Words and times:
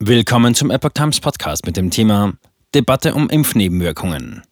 Willkommen 0.00 0.56
zum 0.56 0.72
Epoch 0.72 0.90
Times 0.92 1.20
Podcast 1.20 1.64
mit 1.66 1.76
dem 1.76 1.88
Thema 1.88 2.34
Debatte 2.74 3.14
um 3.14 3.30
Impfnebenwirkungen. 3.30 4.42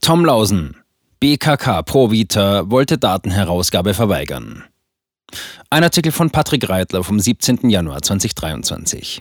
Tom 0.00 0.24
Lausen, 0.24 0.76
BKK 1.18 1.82
Pro 1.82 2.12
Vita 2.12 2.70
wollte 2.70 2.96
Datenherausgabe 2.96 3.92
verweigern. 3.92 4.62
Ein 5.68 5.82
Artikel 5.82 6.12
von 6.12 6.30
Patrick 6.30 6.68
Reitler 6.68 7.02
vom 7.02 7.18
17. 7.18 7.68
Januar 7.68 8.02
2023. 8.02 9.20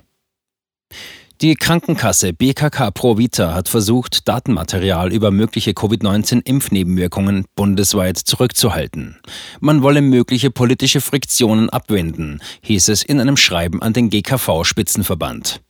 Die 1.41 1.53
Krankenkasse 1.53 2.33
BKK 2.33 2.89
Pro 2.89 3.19
Vita 3.19 3.53
hat 3.53 3.69
versucht, 3.69 4.27
Datenmaterial 4.27 5.13
über 5.13 5.29
mögliche 5.29 5.73
Covid-19-Impfnebenwirkungen 5.73 7.45
bundesweit 7.53 8.17
zurückzuhalten. 8.17 9.19
Man 9.59 9.83
wolle 9.83 10.01
mögliche 10.01 10.49
politische 10.49 10.99
Friktionen 10.99 11.69
abwenden, 11.69 12.41
hieß 12.61 12.87
es 12.89 13.03
in 13.03 13.19
einem 13.19 13.37
Schreiben 13.37 13.83
an 13.83 13.93
den 13.93 14.09
GKV-Spitzenverband. 14.09 15.61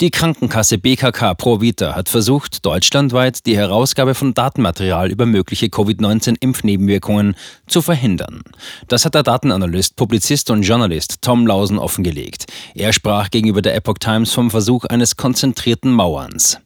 Die 0.00 0.10
Krankenkasse 0.10 0.78
BKK 0.78 1.34
Pro 1.34 1.60
Vita 1.60 1.94
hat 1.94 2.08
versucht, 2.08 2.64
deutschlandweit 2.64 3.44
die 3.44 3.54
Herausgabe 3.54 4.14
von 4.14 4.32
Datenmaterial 4.32 5.10
über 5.10 5.26
mögliche 5.26 5.68
Covid-19-Impfnebenwirkungen 5.68 7.36
zu 7.66 7.82
verhindern. 7.82 8.40
Das 8.88 9.04
hat 9.04 9.14
der 9.14 9.24
Datenanalyst, 9.24 9.96
Publizist 9.96 10.50
und 10.50 10.62
Journalist 10.62 11.16
Tom 11.20 11.46
Lausen 11.46 11.78
offengelegt. 11.78 12.46
Er 12.74 12.94
sprach 12.94 13.28
gegenüber 13.28 13.60
der 13.60 13.74
Epoch 13.74 13.98
Times 13.98 14.32
vom 14.32 14.50
Versuch 14.50 14.86
eines 14.86 15.16
konzentrierten 15.16 15.92
Mauerns. 15.92 16.56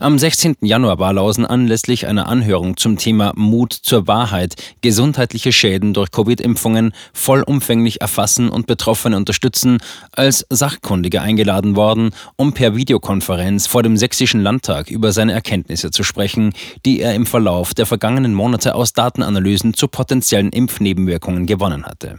Am 0.00 0.18
16. 0.18 0.56
Januar 0.60 0.98
war 0.98 1.12
Lausen 1.12 1.46
anlässlich 1.46 2.06
einer 2.06 2.28
Anhörung 2.28 2.76
zum 2.76 2.98
Thema 2.98 3.32
Mut 3.36 3.72
zur 3.72 4.06
Wahrheit, 4.06 4.54
gesundheitliche 4.80 5.52
Schäden 5.52 5.94
durch 5.94 6.10
Covid-Impfungen 6.10 6.92
vollumfänglich 7.12 8.00
erfassen 8.00 8.48
und 8.50 8.66
Betroffene 8.66 9.16
unterstützen, 9.16 9.78
als 10.12 10.44
Sachkundiger 10.50 11.22
eingeladen 11.22 11.76
worden, 11.76 12.10
um 12.36 12.52
per 12.52 12.74
Videokonferenz 12.74 13.66
vor 13.66 13.82
dem 13.82 13.96
Sächsischen 13.96 14.42
Landtag 14.42 14.90
über 14.90 15.12
seine 15.12 15.32
Erkenntnisse 15.32 15.90
zu 15.90 16.02
sprechen, 16.02 16.52
die 16.84 17.00
er 17.00 17.14
im 17.14 17.24
Verlauf 17.24 17.72
der 17.72 17.86
vergangenen 17.86 18.34
Monate 18.34 18.74
aus 18.74 18.92
Datenanalysen 18.92 19.74
zu 19.74 19.88
potenziellen 19.88 20.50
Impfnebenwirkungen 20.50 21.46
gewonnen 21.46 21.86
hatte. 21.86 22.18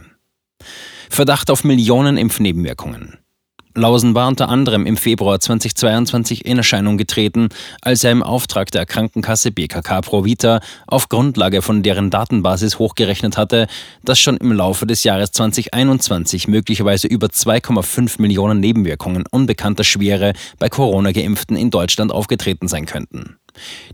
Verdacht 1.10 1.50
auf 1.50 1.62
Millionen 1.62 2.16
Impfnebenwirkungen. 2.16 3.18
Lausen 3.76 4.14
war 4.14 4.26
unter 4.26 4.48
anderem 4.48 4.86
im 4.86 4.96
Februar 4.96 5.38
2022 5.38 6.46
in 6.46 6.56
Erscheinung 6.56 6.96
getreten, 6.96 7.50
als 7.82 8.04
er 8.04 8.12
im 8.12 8.22
Auftrag 8.22 8.70
der 8.70 8.86
Krankenkasse 8.86 9.52
BKK 9.52 10.00
Provita 10.00 10.60
auf 10.86 11.10
Grundlage 11.10 11.60
von 11.60 11.82
deren 11.82 12.08
Datenbasis 12.08 12.78
hochgerechnet 12.78 13.36
hatte, 13.36 13.66
dass 14.02 14.18
schon 14.18 14.38
im 14.38 14.52
Laufe 14.52 14.86
des 14.86 15.04
Jahres 15.04 15.32
2021 15.32 16.48
möglicherweise 16.48 17.06
über 17.06 17.26
2,5 17.26 18.20
Millionen 18.20 18.60
Nebenwirkungen 18.60 19.24
unbekannter 19.30 19.84
Schwere 19.84 20.32
bei 20.58 20.70
Corona-Geimpften 20.70 21.56
in 21.56 21.70
Deutschland 21.70 22.12
aufgetreten 22.12 22.68
sein 22.68 22.86
könnten. 22.86 23.36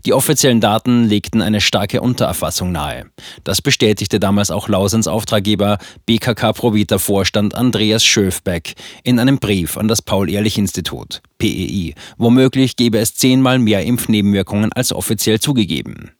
Die 0.05 0.13
offiziellen 0.13 0.61
Daten 0.61 1.05
legten 1.05 1.41
eine 1.41 1.61
starke 1.61 2.01
Untererfassung 2.01 2.71
nahe. 2.71 3.05
Das 3.43 3.61
bestätigte 3.61 4.19
damals 4.19 4.51
auch 4.51 4.67
Lausens 4.67 5.07
Auftraggeber 5.07 5.77
BKK 6.05 6.53
Provita 6.53 6.97
Vorstand 6.97 7.55
Andreas 7.55 8.03
Schöfbeck 8.03 8.73
in 9.03 9.19
einem 9.19 9.39
Brief 9.39 9.77
an 9.77 9.87
das 9.87 10.01
Paul-Ehrlich-Institut, 10.01 11.21
PEI. 11.37 11.95
Womöglich 12.17 12.75
gäbe 12.75 12.99
es 12.99 13.15
zehnmal 13.15 13.59
mehr 13.59 13.83
Impfnebenwirkungen 13.83 14.71
als 14.73 14.93
offiziell 14.93 15.39
zugegeben. 15.39 16.11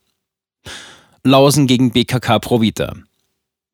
Lausen 1.24 1.68
gegen 1.68 1.92
BKK 1.92 2.40
Provita. 2.40 2.94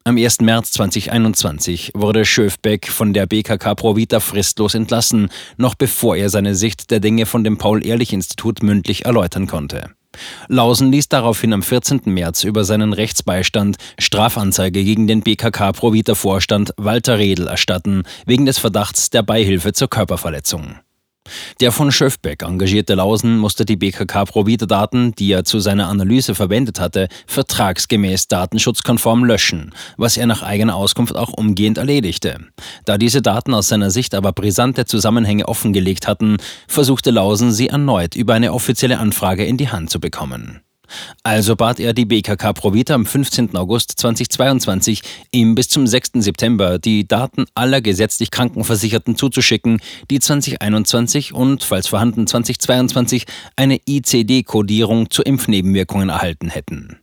Am 0.05 0.17
1. 0.17 0.39
März 0.41 0.71
2021 0.71 1.91
wurde 1.93 2.23
Schöfbeck 2.23 2.87
von 2.87 3.13
der 3.13 3.27
BKK 3.27 3.75
Provita 3.75 4.19
fristlos 4.21 4.73
entlassen, 4.73 5.29
noch 5.57 5.75
bevor 5.75 6.15
er 6.15 6.29
seine 6.29 6.55
Sicht 6.55 6.89
der 6.89 7.01
Dinge 7.01 7.25
von 7.25 7.43
dem 7.43 7.57
Paul-Ehrlich-Institut 7.57 8.63
mündlich 8.63 9.05
erläutern 9.05 9.45
konnte. 9.45 9.91
Lausen 10.47 10.91
ließ 10.91 11.09
daraufhin 11.09 11.53
am 11.53 11.61
14. 11.61 12.01
März 12.05 12.43
über 12.43 12.63
seinen 12.63 12.93
Rechtsbeistand 12.93 13.77
Strafanzeige 13.99 14.83
gegen 14.83 15.05
den 15.05 15.21
BKK 15.21 15.73
Provita-Vorstand 15.73 16.73
Walter 16.77 17.19
Redl 17.19 17.47
erstatten, 17.47 18.03
wegen 18.25 18.45
des 18.45 18.57
Verdachts 18.57 19.09
der 19.09 19.21
Beihilfe 19.21 19.73
zur 19.73 19.89
Körperverletzung. 19.89 20.79
Der 21.59 21.73
von 21.73 21.91
Schöfbeck 21.91 22.43
engagierte 22.43 22.95
Lausen 22.95 23.37
musste 23.37 23.65
die 23.65 23.75
BKK 23.75 24.25
Provida-Daten, 24.25 25.13
die 25.15 25.31
er 25.31 25.43
zu 25.43 25.59
seiner 25.59 25.87
Analyse 25.87 26.33
verwendet 26.33 26.79
hatte, 26.79 27.09
vertragsgemäß 27.27 28.29
datenschutzkonform 28.29 29.25
löschen, 29.25 29.73
was 29.97 30.15
er 30.15 30.25
nach 30.25 30.41
eigener 30.41 30.75
Auskunft 30.75 31.15
auch 31.15 31.33
umgehend 31.33 31.77
erledigte. 31.77 32.37
Da 32.85 32.97
diese 32.97 33.21
Daten 33.21 33.53
aus 33.53 33.67
seiner 33.67 33.91
Sicht 33.91 34.15
aber 34.15 34.31
brisante 34.31 34.85
Zusammenhänge 34.85 35.47
offengelegt 35.47 36.07
hatten, 36.07 36.37
versuchte 36.67 37.11
Lausen 37.11 37.51
sie 37.51 37.67
erneut 37.67 38.15
über 38.15 38.33
eine 38.33 38.53
offizielle 38.53 38.99
Anfrage 38.99 39.45
in 39.45 39.57
die 39.57 39.69
Hand 39.69 39.89
zu 39.89 39.99
bekommen. 39.99 40.61
Also 41.23 41.55
bat 41.55 41.79
er 41.79 41.93
die 41.93 42.05
BKK 42.05 42.53
Provita 42.53 42.93
am 42.93 43.05
15. 43.05 43.55
August 43.55 43.93
2022, 43.97 45.01
ihm 45.31 45.55
bis 45.55 45.69
zum 45.69 45.87
6. 45.87 46.11
September 46.15 46.79
die 46.79 47.07
Daten 47.07 47.45
aller 47.55 47.81
gesetzlich 47.81 48.31
Krankenversicherten 48.31 49.15
zuzuschicken, 49.15 49.81
die 50.09 50.19
2021 50.19 51.33
und, 51.33 51.63
falls 51.63 51.87
vorhanden, 51.87 52.27
2022 52.27 53.25
eine 53.55 53.79
ICD-Kodierung 53.87 55.09
zu 55.09 55.21
Impfnebenwirkungen 55.21 56.09
erhalten 56.09 56.49
hätten. 56.49 56.99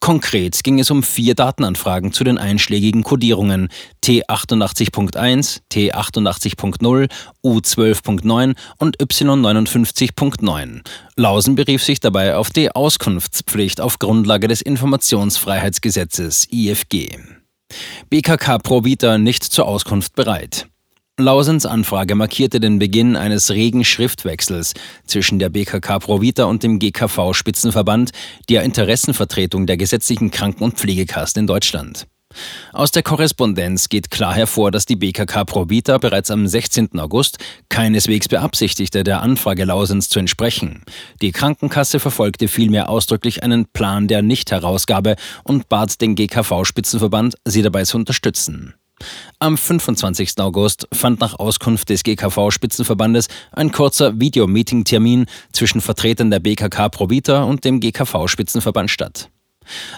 Konkret 0.00 0.62
ging 0.62 0.78
es 0.78 0.90
um 0.90 1.02
vier 1.02 1.34
Datenanfragen 1.34 2.12
zu 2.12 2.24
den 2.24 2.38
einschlägigen 2.38 3.02
Codierungen 3.02 3.68
T88.1, 4.04 5.60
T88.0, 5.72 7.10
U12.9 7.44 8.56
und 8.78 8.98
Y59.9. 8.98 10.80
Lausen 11.16 11.54
berief 11.54 11.84
sich 11.84 12.00
dabei 12.00 12.36
auf 12.36 12.50
die 12.50 12.70
Auskunftspflicht 12.70 13.80
auf 13.80 13.98
Grundlage 13.98 14.48
des 14.48 14.62
Informationsfreiheitsgesetzes 14.62 16.48
IFG. 16.50 17.18
BKK 18.08 18.58
Pro 18.58 18.84
Vita 18.84 19.18
nicht 19.18 19.44
zur 19.44 19.66
Auskunft 19.66 20.14
bereit. 20.14 20.66
Lausens 21.22 21.66
Anfrage 21.66 22.14
markierte 22.14 22.60
den 22.60 22.78
Beginn 22.78 23.16
eines 23.16 23.50
regen 23.50 23.84
Schriftwechsels 23.84 24.74
zwischen 25.06 25.38
der 25.38 25.48
BKK 25.48 25.98
Provita 25.98 26.44
und 26.44 26.62
dem 26.62 26.78
GKV 26.78 27.32
Spitzenverband 27.32 28.10
der 28.48 28.62
Interessenvertretung 28.62 29.66
der 29.66 29.76
gesetzlichen 29.76 30.30
Kranken- 30.30 30.64
und 30.64 30.78
Pflegekassen 30.78 31.40
in 31.40 31.46
Deutschland. 31.46 32.06
Aus 32.72 32.92
der 32.92 33.02
Korrespondenz 33.02 33.88
geht 33.88 34.10
klar 34.10 34.34
hervor, 34.34 34.70
dass 34.70 34.86
die 34.86 34.96
BKK 34.96 35.44
Provita 35.44 35.98
bereits 35.98 36.30
am 36.30 36.46
16. 36.46 36.98
August 36.98 37.38
keineswegs 37.68 38.28
beabsichtigte, 38.28 39.02
der 39.02 39.20
Anfrage 39.20 39.64
Lausens 39.64 40.08
zu 40.08 40.20
entsprechen. 40.20 40.82
Die 41.20 41.32
Krankenkasse 41.32 41.98
verfolgte 41.98 42.46
vielmehr 42.46 42.88
ausdrücklich 42.88 43.42
einen 43.42 43.66
Plan 43.66 44.06
der 44.06 44.22
Nichtherausgabe 44.22 45.16
und 45.42 45.68
bat 45.68 46.00
den 46.00 46.14
GKV-Spitzenverband, 46.14 47.34
sie 47.44 47.62
dabei 47.62 47.84
zu 47.84 47.96
unterstützen. 47.96 48.74
Am 49.38 49.56
25. 49.56 50.38
August 50.38 50.86
fand 50.92 51.20
nach 51.20 51.38
Auskunft 51.38 51.88
des 51.88 52.02
GKV-Spitzenverbandes 52.02 53.28
ein 53.52 53.72
kurzer 53.72 54.20
Videomeeting-Termin 54.20 55.26
zwischen 55.52 55.80
Vertretern 55.80 56.30
der 56.30 56.40
BKK 56.40 56.88
Provita 56.90 57.44
und 57.44 57.64
dem 57.64 57.80
GKV-Spitzenverband 57.80 58.90
statt. 58.90 59.30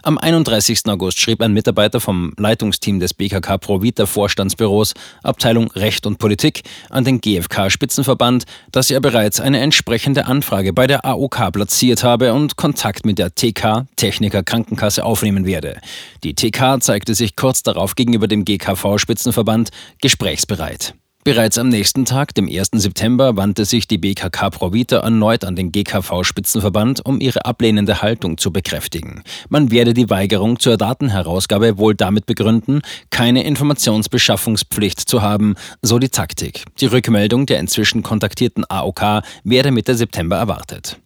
Am 0.02 0.18
31. 0.18 0.86
August 0.86 1.20
schrieb 1.20 1.40
ein 1.42 1.52
Mitarbeiter 1.52 2.00
vom 2.00 2.32
Leitungsteam 2.36 3.00
des 3.00 3.14
BKK 3.14 3.58
Provita 3.58 4.06
Vorstandsbüros 4.06 4.94
Abteilung 5.22 5.70
Recht 5.72 6.06
und 6.06 6.18
Politik 6.18 6.62
an 6.90 7.04
den 7.04 7.20
GfK 7.20 7.70
Spitzenverband, 7.70 8.44
dass 8.70 8.90
er 8.90 9.00
bereits 9.00 9.40
eine 9.40 9.60
entsprechende 9.60 10.26
Anfrage 10.26 10.72
bei 10.72 10.86
der 10.86 11.04
AOK 11.04 11.52
platziert 11.52 12.04
habe 12.04 12.32
und 12.32 12.56
Kontakt 12.56 13.04
mit 13.04 13.18
der 13.18 13.34
TK 13.34 13.86
Techniker 13.96 14.42
Krankenkasse 14.42 15.04
aufnehmen 15.04 15.46
werde. 15.46 15.80
Die 16.24 16.34
TK 16.34 16.80
zeigte 16.80 17.14
sich 17.14 17.36
kurz 17.36 17.62
darauf 17.62 17.94
gegenüber 17.94 18.28
dem 18.28 18.44
GKV 18.44 18.98
Spitzenverband 18.98 19.70
gesprächsbereit. 20.00 20.94
Bereits 21.24 21.56
am 21.56 21.68
nächsten 21.68 22.04
Tag, 22.04 22.34
dem 22.34 22.48
1. 22.48 22.70
September, 22.72 23.36
wandte 23.36 23.64
sich 23.64 23.86
die 23.86 23.98
BKK 23.98 24.50
Provita 24.50 24.98
erneut 24.98 25.44
an 25.44 25.54
den 25.54 25.70
GKV-Spitzenverband, 25.70 27.06
um 27.06 27.20
ihre 27.20 27.44
ablehnende 27.44 28.02
Haltung 28.02 28.38
zu 28.38 28.52
bekräftigen. 28.52 29.22
Man 29.48 29.70
werde 29.70 29.94
die 29.94 30.10
Weigerung 30.10 30.58
zur 30.58 30.76
Datenherausgabe 30.76 31.78
wohl 31.78 31.94
damit 31.94 32.26
begründen, 32.26 32.82
keine 33.10 33.44
Informationsbeschaffungspflicht 33.44 34.98
zu 34.98 35.22
haben, 35.22 35.54
so 35.80 36.00
die 36.00 36.08
Taktik. 36.08 36.64
Die 36.80 36.86
Rückmeldung 36.86 37.46
der 37.46 37.60
inzwischen 37.60 38.02
kontaktierten 38.02 38.64
AOK 38.68 39.22
werde 39.44 39.70
Mitte 39.70 39.94
September 39.94 40.38
erwartet. 40.38 40.98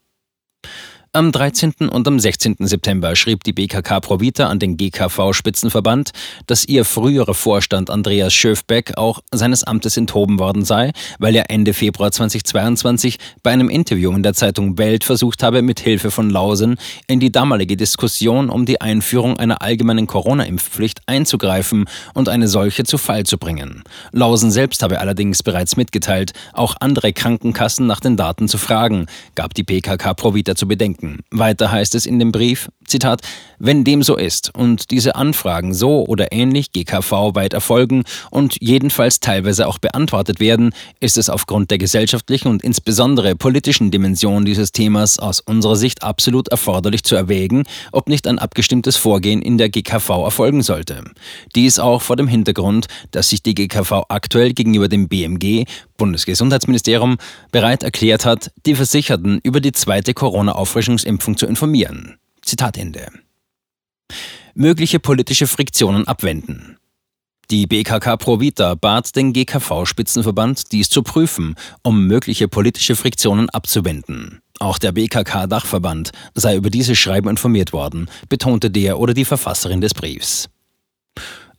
Am 1.17 1.33
13. 1.33 1.89
und 1.91 2.07
am 2.07 2.21
16. 2.21 2.57
September 2.59 3.17
schrieb 3.17 3.43
die 3.43 3.55
BKK 3.55 4.01
Provita 4.01 4.49
an 4.49 4.59
den 4.59 4.77
GKV-Spitzenverband, 4.77 6.11
dass 6.47 6.67
ihr 6.67 6.85
früherer 6.85 7.33
Vorstand 7.33 7.89
Andreas 7.89 8.35
Schöfbeck 8.35 8.99
auch 8.99 9.21
seines 9.33 9.65
Amtes 9.65 9.97
enthoben 9.97 10.39
worden 10.39 10.67
sei, 10.67 10.93
weil 11.19 11.35
er 11.35 11.51
Ende 11.51 11.73
Februar 11.73 12.13
2022 12.13 13.17
bei 13.43 13.51
einem 13.51 13.71
Interview 13.71 14.13
in 14.13 14.23
der 14.23 14.35
Zeitung 14.35 14.77
Welt 14.77 15.05
versucht 15.05 15.43
habe, 15.43 15.63
mit 15.63 15.81
Hilfe 15.81 16.11
von 16.11 16.29
Lausen 16.29 16.77
in 17.07 17.19
die 17.19 17.33
damalige 17.33 17.79
Diskussion 17.79 18.51
um 18.51 18.67
die 18.67 18.83
Einführung 18.83 19.39
einer 19.39 19.63
allgemeinen 19.63 20.07
Corona-Impfpflicht 20.07 21.01
einzugreifen 21.07 21.87
und 22.13 22.29
eine 22.29 22.47
solche 22.47 22.85
zu 22.85 22.99
Fall 22.99 23.25
zu 23.25 23.39
bringen. 23.39 23.85
Lausen 24.13 24.51
selbst 24.51 24.83
habe 24.83 25.01
allerdings 25.01 25.43
bereits 25.43 25.79
mitgeteilt, 25.79 26.35
auch 26.53 26.77
andere 26.79 27.15
Krankenkassen 27.15 27.87
nach 27.87 28.01
den 28.01 28.19
Daten 28.19 28.49
zu 28.49 28.59
fragen, 28.59 29.07
gab 29.35 29.55
die 29.55 29.63
BKK 29.63 30.13
Provita 30.13 30.55
zu 30.55 30.69
bedenken 30.69 31.06
denken. 31.07 31.23
Weiter 31.31 31.71
heißt 31.71 31.95
es 31.95 32.07
in 32.07 32.19
dem 32.19 32.33
Brief, 32.33 32.69
Zitat, 32.87 33.23
wenn 33.59 33.85
dem 33.85 34.03
so 34.03 34.17
ist 34.17 34.55
und 34.55 34.91
diese 34.91 35.17
Anfragen 35.17 35.75
so 35.75 36.05
oder 36.07 36.33
ähnlich 36.33 36.73
GKV 36.73 37.35
weit 37.35 37.53
erfolgen 37.53 38.05
und 38.31 38.57
jedenfalls 38.61 39.19
teilweise 39.21 39.67
auch 39.67 39.79
beantwortet 39.79 40.41
werden, 40.41 40.73
ist 41.01 41.19
es 41.19 41.29
aufgrund 41.29 41.71
der 41.71 41.79
gesellschaftlichen 41.79 42.49
und 42.49 42.63
insbesondere 42.63 43.35
politischen 43.35 43.91
Dimension 43.91 44.45
dieses 44.45 44.73
Themas 44.73 45.19
aus 45.19 45.41
unserer 45.41 45.77
Sicht 45.77 46.03
absolut 46.03 46.49
erforderlich 46.49 47.03
zu 47.03 47.17
erwägen, 47.17 47.65
ob 47.93 48.09
nicht 48.09 48.27
ein 48.27 48.39
abgestimmtes 48.39 48.97
Vorgehen 48.97 49.43
in 49.43 49.59
der 49.59 49.69
GKV 49.69 50.09
erfolgen 50.25 50.63
sollte. 50.63 51.03
Dies 51.55 51.79
auch 51.79 52.03
vor 52.03 52.17
dem 52.17 52.29
Hintergrund, 52.29 52.87
dass 53.11 53.31
sich 53.31 53.43
die 53.43 53.55
GKV 53.55 54.05
aktuell 54.09 54.53
gegenüber 54.53 54.89
dem 54.89 55.09
BMG, 55.09 55.65
Bundesgesundheitsministerium, 55.97 57.17
bereit 57.53 57.83
erklärt 57.83 58.25
hat, 58.25 58.51
die 58.67 58.75
Versicherten 58.75 59.41
über 59.43 59.61
die 59.61 59.73
zweite 59.73 60.15
Corona-Auffrischungsimpfung 60.15 61.37
zu 61.37 61.47
informieren. 61.47 62.19
Zitat 62.43 62.79
Ende. 62.79 63.09
Mögliche 64.55 65.01
politische 65.01 65.47
Friktionen 65.47 66.07
abwenden. 66.07 66.79
Die 67.51 67.69
BKK 67.69 68.17
Provita 68.17 68.75
bat 68.75 69.15
den 69.15 69.33
GKV-Spitzenverband, 69.33 70.73
dies 70.73 70.89
zu 70.89 71.05
prüfen, 71.05 71.55
um 71.83 72.07
mögliche 72.07 72.49
politische 72.49 72.97
Friktionen 72.97 73.49
abzuwenden. 73.51 74.41
Auch 74.59 74.79
der 74.79 74.91
BKK-Dachverband 74.93 76.11
sei 76.35 76.57
über 76.57 76.71
dieses 76.71 76.99
Schreiben 76.99 77.29
informiert 77.29 77.73
worden, 77.73 78.09
betonte 78.29 78.71
der 78.71 78.99
oder 78.99 79.15
die 79.15 79.25
Verfasserin 79.25 79.81
des 79.81 79.95
Briefs. 79.95 80.49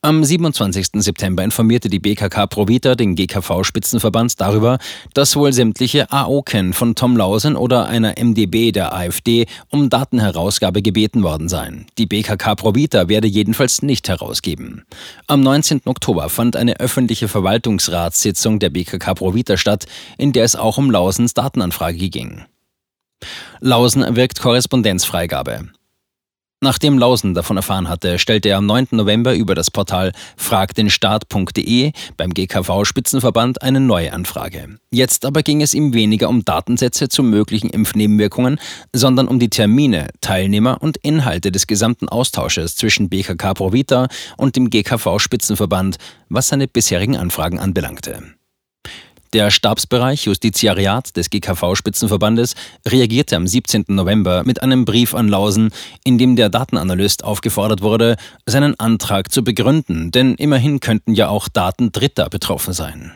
Am 0.01 0.23
27. 0.23 0.89
September 0.93 1.43
informierte 1.43 1.89
die 1.89 1.99
BKK 1.99 2.45
Provita 2.45 2.93
den 2.93 3.15
GKV-Spitzenverband 3.15 4.39
darüber, 4.39 4.77
dass 5.15 5.35
wohl 5.35 5.51
sämtliche 5.53 6.11
AOKEN 6.11 6.73
von 6.73 6.93
Tom 6.93 7.17
Lausen 7.17 7.55
oder 7.55 7.87
einer 7.87 8.13
MDB 8.19 8.71
der 8.71 8.93
AfD 8.93 9.47
um 9.69 9.89
Datenherausgabe 9.89 10.83
gebeten 10.83 11.23
worden 11.23 11.49
seien. 11.49 11.87
Die 11.97 12.05
BKK 12.05 12.53
Provita 12.55 13.09
werde 13.09 13.27
jedenfalls 13.27 13.81
nicht 13.81 14.07
herausgeben. 14.07 14.83
Am 15.25 15.41
19. 15.41 15.81
Oktober 15.85 16.29
fand 16.29 16.55
eine 16.55 16.79
öffentliche 16.79 17.27
Verwaltungsratssitzung 17.27 18.59
der 18.59 18.69
BKK 18.69 19.15
Provita 19.15 19.57
statt, 19.57 19.87
in 20.19 20.31
der 20.31 20.43
es 20.43 20.55
auch 20.55 20.77
um 20.77 20.91
Lausens 20.91 21.33
Datenanfrage 21.33 22.09
ging. 22.09 22.45
Lausen 23.61 24.15
wirkt 24.15 24.39
Korrespondenzfreigabe. 24.39 25.69
Nachdem 26.59 26.97
Lausen 26.97 27.35
davon 27.35 27.57
erfahren 27.57 27.87
hatte, 27.87 28.17
stellte 28.17 28.49
er 28.49 28.57
am 28.57 28.65
9. 28.65 28.87
November 28.91 29.35
über 29.35 29.53
das 29.53 29.69
Portal 29.69 30.11
fragdenstaat.de 30.37 31.91
beim 32.17 32.33
GKV-Spitzenverband 32.33 33.61
eine 33.61 33.79
neue 33.79 34.11
Anfrage. 34.11 34.79
Jetzt 34.89 35.25
aber 35.25 35.43
ging 35.43 35.61
es 35.61 35.75
ihm 35.75 35.93
weniger 35.93 36.29
um 36.29 36.43
Datensätze 36.43 37.09
zu 37.09 37.21
möglichen 37.21 37.69
Impfnebenwirkungen, 37.69 38.59
sondern 38.91 39.27
um 39.27 39.37
die 39.37 39.51
Termine, 39.51 40.07
Teilnehmer 40.19 40.81
und 40.81 40.97
Inhalte 40.97 41.51
des 41.51 41.67
gesamten 41.67 42.09
Austausches 42.09 42.75
zwischen 42.75 43.07
BKK 43.07 43.53
Provita 43.53 44.07
und 44.35 44.55
dem 44.55 44.71
GKV-Spitzenverband, 44.71 45.97
was 46.29 46.47
seine 46.47 46.67
bisherigen 46.67 47.17
Anfragen 47.17 47.59
anbelangte. 47.59 48.36
Der 49.33 49.51
Stabsbereich 49.51 50.25
Justiziariat 50.25 51.15
des 51.17 51.29
GKV-Spitzenverbandes 51.29 52.55
reagierte 52.87 53.35
am 53.35 53.45
17. 53.45 53.85
November 53.89 54.43
mit 54.45 54.61
einem 54.61 54.85
Brief 54.85 55.13
an 55.13 55.27
Lausen, 55.27 55.71
in 56.05 56.17
dem 56.17 56.37
der 56.37 56.49
Datenanalyst 56.49 57.25
aufgefordert 57.25 57.81
wurde, 57.81 58.15
seinen 58.45 58.79
Antrag 58.79 59.31
zu 59.31 59.43
begründen, 59.43 60.11
denn 60.11 60.35
immerhin 60.35 60.79
könnten 60.79 61.13
ja 61.13 61.27
auch 61.27 61.49
Daten 61.49 61.91
Dritter 61.91 62.29
betroffen 62.29 62.73
sein. 62.73 63.11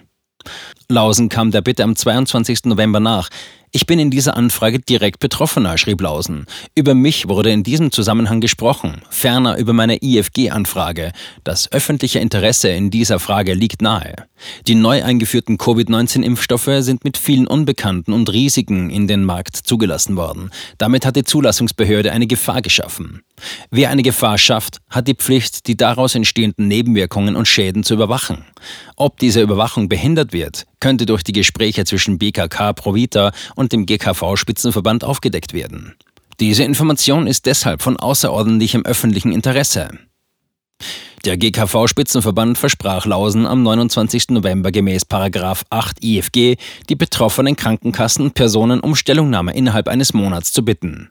Lausen 0.89 1.29
kam 1.29 1.51
der 1.51 1.61
Bitte 1.61 1.83
am 1.83 1.95
22. 1.95 2.65
November 2.65 2.99
nach. 2.99 3.29
Ich 3.73 3.85
bin 3.85 3.99
in 3.99 4.11
dieser 4.11 4.35
Anfrage 4.35 4.79
direkt 4.79 5.19
Betroffener, 5.19 5.77
schrieb 5.77 6.01
Lausen. 6.01 6.45
Über 6.75 6.93
mich 6.93 7.29
wurde 7.29 7.51
in 7.51 7.63
diesem 7.63 7.93
Zusammenhang 7.93 8.41
gesprochen, 8.41 9.01
ferner 9.09 9.57
über 9.57 9.71
meine 9.71 10.03
IFG-Anfrage. 10.03 11.13
Das 11.45 11.71
öffentliche 11.71 12.19
Interesse 12.19 12.67
in 12.67 12.91
dieser 12.91 13.17
Frage 13.17 13.53
liegt 13.53 13.81
nahe. 13.81 14.27
Die 14.67 14.75
neu 14.75 15.01
eingeführten 15.03 15.57
Covid-19-Impfstoffe 15.57 16.83
sind 16.83 17.05
mit 17.05 17.15
vielen 17.15 17.47
Unbekannten 17.47 18.11
und 18.11 18.33
Risiken 18.33 18.89
in 18.89 19.07
den 19.07 19.23
Markt 19.23 19.55
zugelassen 19.55 20.17
worden. 20.17 20.51
Damit 20.77 21.05
hat 21.05 21.15
die 21.15 21.23
Zulassungsbehörde 21.23 22.11
eine 22.11 22.27
Gefahr 22.27 22.61
geschaffen. 22.61 23.21
Wer 23.69 23.89
eine 23.89 24.03
Gefahr 24.03 24.37
schafft, 24.37 24.79
hat 24.89 25.07
die 25.07 25.15
Pflicht, 25.15 25.67
die 25.67 25.77
daraus 25.77 26.15
entstehenden 26.15 26.67
Nebenwirkungen 26.67 27.37
und 27.37 27.47
Schäden 27.47 27.83
zu 27.83 27.93
überwachen. 27.93 28.45
Ob 28.95 29.17
diese 29.17 29.41
Überwachung 29.41 29.89
behindert 29.89 30.33
wird, 30.33 30.65
könnte 30.79 31.05
durch 31.05 31.23
die 31.23 31.31
Gespräche 31.31 31.85
zwischen 31.85 32.17
BKK 32.19 32.73
Provita 32.73 33.31
dem 33.69 33.85
GKV-Spitzenverband 33.85 35.03
aufgedeckt 35.03 35.53
werden. 35.53 35.95
Diese 36.39 36.63
Information 36.63 37.27
ist 37.27 37.45
deshalb 37.45 37.81
von 37.81 37.97
außerordentlichem 37.97 38.83
öffentlichen 38.85 39.31
Interesse. 39.31 39.89
Der 41.23 41.37
GKV-Spitzenverband 41.37 42.57
versprach 42.57 43.05
Lausen 43.05 43.45
am 43.45 43.61
29. 43.61 44.29
November 44.29 44.71
gemäß 44.71 45.05
8 45.69 46.03
IFG, 46.03 46.55
die 46.89 46.95
betroffenen 46.95 47.55
Krankenkassen 47.55 48.25
und 48.25 48.33
Personen 48.33 48.79
um 48.79 48.95
Stellungnahme 48.95 49.53
innerhalb 49.53 49.87
eines 49.87 50.15
Monats 50.15 50.51
zu 50.51 50.65
bitten. 50.65 51.10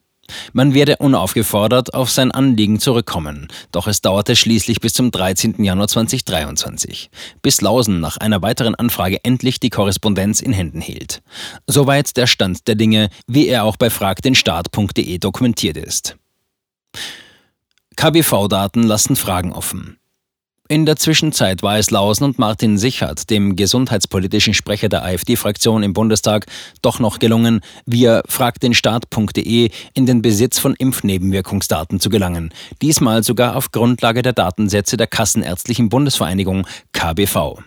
Man 0.53 0.75
werde 0.75 0.97
unaufgefordert 0.97 1.95
auf 1.95 2.11
sein 2.11 2.33
Anliegen 2.33 2.81
zurückkommen, 2.81 3.49
doch 3.73 3.87
es 3.87 4.01
dauerte 4.01 4.37
schließlich 4.37 4.81
bis 4.81 4.95
zum 4.95 5.11
13. 5.11 5.63
Januar 5.63 5.89
2023, 5.89 7.11
bis 7.43 7.61
Lausen 7.61 8.01
nach 8.01 8.17
einer 8.17 8.43
weiteren 8.43 8.75
Anfrage 8.75 9.23
endlich 9.25 9.61
die 9.61 9.71
Korrespondenz 9.71 10.41
in 10.41 10.53
Händen 10.53 10.81
hielt. 10.81 11.23
Soweit 11.67 12.17
der 12.17 12.27
Stand 12.27 12.67
der 12.69 12.75
Dinge, 12.75 13.11
wie 13.27 13.49
er 13.49 13.65
auch 13.65 13.77
bei 13.77 13.91
fragdenstaat.de 13.91 15.19
dokumentiert 15.19 15.77
ist. 15.77 16.17
KBV-Daten 17.97 18.83
lassen 18.83 19.15
Fragen 19.15 19.53
offen. 19.53 20.00
In 20.71 20.87
der 20.87 20.95
Zwischenzeit 20.95 21.65
war 21.65 21.79
es 21.79 21.91
Lausen 21.91 22.23
und 22.23 22.39
Martin 22.39 22.79
Sichert, 22.79 23.29
dem 23.29 23.57
gesundheitspolitischen 23.57 24.55
Sprecher 24.55 24.89
der 24.89 25.03
AfD-Fraktion 25.03 25.83
im 25.83 25.95
Bundestag, 25.95 26.47
doch 26.81 27.01
noch 27.01 27.19
gelungen, 27.19 27.61
via 27.87 28.23
fragdenstaat.de 28.29 29.71
in 29.95 30.07
den 30.07 30.23
Besitz 30.23 30.61
von 30.61 30.75
Impfnebenwirkungsdaten 30.75 31.99
zu 31.99 32.09
gelangen. 32.09 32.55
Diesmal 32.83 33.25
sogar 33.25 33.57
auf 33.57 33.73
Grundlage 33.73 34.23
der 34.23 34.33
Datensätze 34.33 34.97
der 34.97 35.09
Kassenärztlichen 35.09 35.89
Bundesvereinigung 35.89 36.69
KBV. 36.93 37.59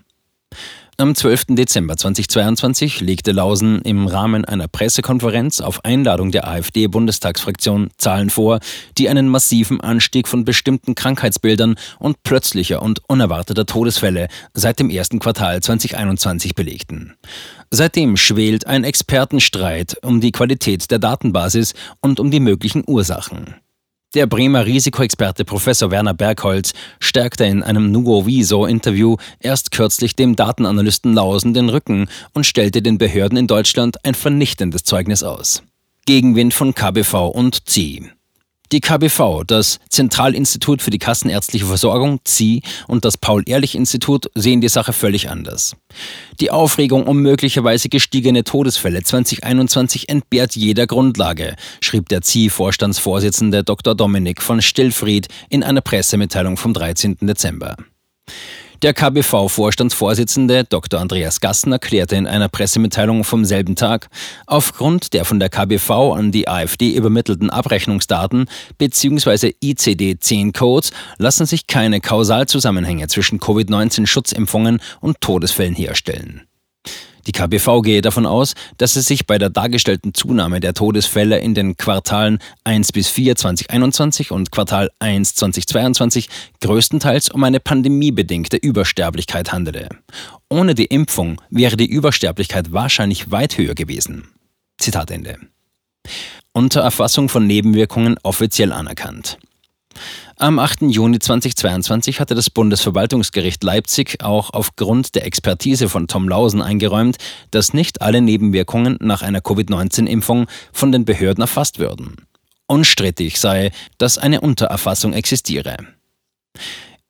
Am 0.97 1.15
12. 1.15 1.55
Dezember 1.55 1.97
2022 1.97 3.01
legte 3.01 3.31
Lausen 3.31 3.81
im 3.81 4.05
Rahmen 4.05 4.45
einer 4.45 4.67
Pressekonferenz 4.67 5.59
auf 5.59 5.83
Einladung 5.83 6.31
der 6.31 6.47
AfD-Bundestagsfraktion 6.47 7.89
Zahlen 7.97 8.29
vor, 8.29 8.59
die 8.99 9.09
einen 9.09 9.27
massiven 9.27 9.81
Anstieg 9.81 10.27
von 10.27 10.45
bestimmten 10.45 10.93
Krankheitsbildern 10.93 11.77
und 11.97 12.21
plötzlicher 12.21 12.83
und 12.83 13.01
unerwarteter 13.07 13.65
Todesfälle 13.65 14.27
seit 14.53 14.79
dem 14.79 14.91
ersten 14.91 15.17
Quartal 15.17 15.63
2021 15.63 16.53
belegten. 16.53 17.15
Seitdem 17.71 18.15
schwelt 18.15 18.67
ein 18.67 18.83
Expertenstreit 18.83 19.97
um 20.03 20.21
die 20.21 20.31
Qualität 20.31 20.91
der 20.91 20.99
Datenbasis 20.99 21.73
und 22.01 22.19
um 22.19 22.29
die 22.29 22.39
möglichen 22.39 22.83
Ursachen. 22.85 23.55
Der 24.13 24.27
Bremer 24.27 24.67
Risikoexperte 24.67 25.43
Professor 25.43 25.89
Werner 25.89 26.13
Bergholz 26.13 26.73
stärkte 26.99 27.45
in 27.45 27.63
einem 27.63 27.91
Nuoviso-Interview 27.91 29.17
erst 29.39 29.71
kürzlich 29.71 30.15
dem 30.15 30.35
Datenanalysten 30.35 31.13
Lausen 31.13 31.55
den 31.55 31.69
Rücken 31.69 32.07
und 32.33 32.45
stellte 32.45 32.83
den 32.83 32.99
Behörden 32.99 33.39
in 33.39 33.47
Deutschland 33.47 34.05
ein 34.05 34.13
vernichtendes 34.13 34.83
Zeugnis 34.83 35.23
aus. 35.23 35.63
Gegenwind 36.05 36.53
von 36.53 36.75
KBV 36.75 37.29
und 37.29 37.67
ZI. 37.67 38.11
Die 38.71 38.81
KBV, 38.81 39.43
das 39.45 39.79
Zentralinstitut 39.89 40.81
für 40.81 40.89
die 40.89 40.97
Kassenärztliche 40.97 41.65
Versorgung, 41.65 42.19
ZI, 42.23 42.63
und 42.87 43.05
das 43.05 43.17
Paul-Ehrlich-Institut 43.17 44.31
sehen 44.33 44.61
die 44.61 44.69
Sache 44.69 44.93
völlig 44.93 45.29
anders. 45.29 45.75
Die 46.39 46.49
Aufregung 46.49 47.05
um 47.05 47.21
möglicherweise 47.21 47.89
gestiegene 47.89 48.43
Todesfälle 48.43 49.03
2021 49.03 50.09
entbehrt 50.09 50.55
jeder 50.55 50.87
Grundlage, 50.87 51.55
schrieb 51.81 52.09
der 52.09 52.21
ZI-Vorstandsvorsitzende 52.21 53.63
Dr. 53.63 53.93
Dominik 53.93 54.41
von 54.41 54.61
Stillfried 54.61 55.27
in 55.49 55.63
einer 55.63 55.81
Pressemitteilung 55.81 56.57
vom 56.57 56.73
13. 56.73 57.17
Dezember. 57.21 57.75
Der 58.83 58.93
KBV-Vorstandsvorsitzende 58.93 60.65
Dr. 60.65 60.99
Andreas 60.99 61.39
Gassen 61.39 61.71
erklärte 61.71 62.17
in 62.17 62.27
einer 62.27 62.49
Pressemitteilung 62.49 63.23
vom 63.23 63.45
selben 63.45 63.77
Tag, 63.77 64.09
aufgrund 64.45 65.13
der 65.13 65.23
von 65.23 65.39
der 65.39 65.47
KBV 65.47 65.89
an 66.13 66.33
die 66.33 66.49
AfD 66.49 66.91
übermittelten 66.93 67.49
Abrechnungsdaten 67.49 68.49
bzw. 68.77 69.53
ICD-10-Codes 69.63 70.91
lassen 71.17 71.45
sich 71.45 71.67
keine 71.67 72.01
Kausalzusammenhänge 72.01 73.07
zwischen 73.07 73.39
Covid-19-Schutzimpfungen 73.39 74.81
und 74.99 75.21
Todesfällen 75.21 75.75
herstellen. 75.75 76.41
Die 77.27 77.31
KBV 77.31 77.81
gehe 77.81 78.01
davon 78.01 78.25
aus, 78.25 78.53
dass 78.77 78.95
es 78.95 79.05
sich 79.05 79.25
bei 79.25 79.37
der 79.37 79.49
dargestellten 79.49 80.13
Zunahme 80.13 80.59
der 80.59 80.73
Todesfälle 80.73 81.39
in 81.39 81.53
den 81.53 81.77
Quartalen 81.77 82.39
1 82.65 82.91
bis 82.91 83.07
4 83.09 83.35
2021 83.35 84.31
und 84.31 84.51
Quartal 84.51 84.89
1 84.99 85.35
2022 85.35 86.29
größtenteils 86.61 87.29
um 87.29 87.43
eine 87.43 87.59
pandemiebedingte 87.59 88.57
Übersterblichkeit 88.57 89.53
handele. 89.53 89.89
Ohne 90.49 90.75
die 90.75 90.85
Impfung 90.85 91.41
wäre 91.49 91.77
die 91.77 91.89
Übersterblichkeit 91.89 92.73
wahrscheinlich 92.73 93.31
weit 93.31 93.57
höher 93.57 93.75
gewesen. 93.75 94.27
Zitat 94.77 95.11
Ende. 95.11 95.37
Unter 96.51 96.81
Erfassung 96.81 97.29
von 97.29 97.47
Nebenwirkungen 97.47 98.17
offiziell 98.21 98.73
anerkannt. 98.73 99.37
Am 100.37 100.59
8. 100.59 100.83
Juni 100.83 101.19
2022 101.19 102.19
hatte 102.19 102.35
das 102.35 102.49
Bundesverwaltungsgericht 102.49 103.63
Leipzig 103.63 104.23
auch 104.23 104.49
aufgrund 104.51 105.15
der 105.15 105.25
Expertise 105.25 105.89
von 105.89 106.07
Tom 106.07 106.27
Lausen 106.27 106.61
eingeräumt, 106.61 107.17
dass 107.51 107.73
nicht 107.73 108.01
alle 108.01 108.21
Nebenwirkungen 108.21 108.97
nach 108.99 109.21
einer 109.21 109.41
Covid-19-Impfung 109.41 110.47
von 110.71 110.91
den 110.91 111.05
Behörden 111.05 111.41
erfasst 111.41 111.79
würden. 111.79 112.15
Unstrittig 112.67 113.39
sei, 113.39 113.71
dass 113.97 114.17
eine 114.17 114.41
Untererfassung 114.41 115.13
existiere. 115.13 115.77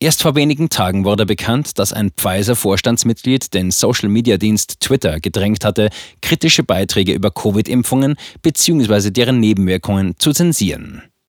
Erst 0.03 0.21
vor 0.21 0.35
wenigen 0.35 0.67
Tagen 0.67 1.05
wurde 1.05 1.25
bekannt, 1.25 1.79
dass 1.79 1.93
ein 1.93 2.11
Pfizer-Vorstandsmitglied 2.11 3.53
den 3.53 3.71
Social-Media-Dienst 3.71 4.81
Twitter 4.81 5.21
gedrängt 5.21 5.63
hatte, 5.63 5.91
kritische 6.21 6.63
Beiträge 6.63 7.13
über 7.13 7.31
Covid-Impfungen 7.31 8.17
bzw. 8.41 9.11
deren 9.11 9.39
Nebenwirkungen 9.39 10.15
zu 10.17 10.33
zensieren. 10.33 11.03